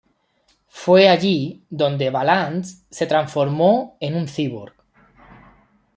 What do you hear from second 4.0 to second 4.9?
un cyborg.